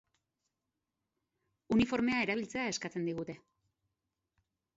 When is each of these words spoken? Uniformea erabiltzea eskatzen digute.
Uniformea 1.75 2.25
erabiltzea 2.25 2.65
eskatzen 2.73 3.07
digute. 3.11 3.37